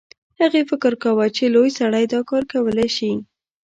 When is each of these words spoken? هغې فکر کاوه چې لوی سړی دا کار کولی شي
هغې 0.41 0.61
فکر 0.69 0.93
کاوه 1.03 1.25
چې 1.35 1.43
لوی 1.53 1.69
سړی 1.79 2.05
دا 2.13 2.19
کار 2.29 2.43
کولی 2.51 2.89
شي 2.97 3.11